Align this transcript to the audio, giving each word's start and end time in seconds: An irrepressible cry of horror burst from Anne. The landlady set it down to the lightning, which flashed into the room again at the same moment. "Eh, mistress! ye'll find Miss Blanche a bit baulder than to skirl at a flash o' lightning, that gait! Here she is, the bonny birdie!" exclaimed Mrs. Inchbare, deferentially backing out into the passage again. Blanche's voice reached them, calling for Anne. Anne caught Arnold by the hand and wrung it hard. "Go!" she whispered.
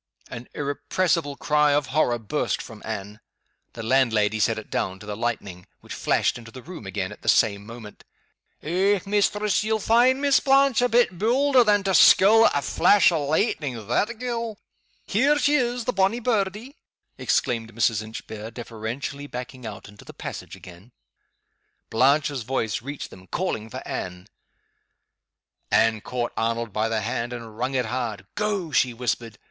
An 0.31 0.47
irrepressible 0.55 1.35
cry 1.35 1.73
of 1.73 1.85
horror 1.93 2.17
burst 2.17 2.59
from 2.59 2.81
Anne. 2.83 3.19
The 3.73 3.83
landlady 3.83 4.39
set 4.39 4.57
it 4.57 4.71
down 4.71 4.97
to 4.97 5.05
the 5.05 5.15
lightning, 5.15 5.67
which 5.81 5.93
flashed 5.93 6.39
into 6.39 6.49
the 6.49 6.63
room 6.63 6.87
again 6.87 7.11
at 7.11 7.21
the 7.21 7.29
same 7.29 7.63
moment. 7.67 8.03
"Eh, 8.63 8.99
mistress! 9.05 9.63
ye'll 9.63 9.77
find 9.77 10.19
Miss 10.19 10.39
Blanche 10.39 10.81
a 10.81 10.89
bit 10.89 11.19
baulder 11.19 11.63
than 11.63 11.83
to 11.83 11.93
skirl 11.93 12.47
at 12.47 12.57
a 12.57 12.61
flash 12.63 13.11
o' 13.11 13.27
lightning, 13.27 13.87
that 13.87 14.17
gait! 14.17 14.55
Here 15.05 15.37
she 15.37 15.53
is, 15.53 15.85
the 15.85 15.93
bonny 15.93 16.19
birdie!" 16.19 16.77
exclaimed 17.19 17.71
Mrs. 17.71 18.01
Inchbare, 18.01 18.49
deferentially 18.49 19.27
backing 19.27 19.67
out 19.67 19.87
into 19.87 20.03
the 20.03 20.15
passage 20.15 20.55
again. 20.55 20.93
Blanche's 21.91 22.41
voice 22.41 22.81
reached 22.81 23.11
them, 23.11 23.27
calling 23.27 23.69
for 23.69 23.83
Anne. 23.87 24.25
Anne 25.69 26.01
caught 26.01 26.33
Arnold 26.35 26.73
by 26.73 26.89
the 26.89 27.01
hand 27.01 27.31
and 27.33 27.55
wrung 27.55 27.75
it 27.75 27.85
hard. 27.85 28.25
"Go!" 28.33 28.71
she 28.71 28.95
whispered. 28.95 29.37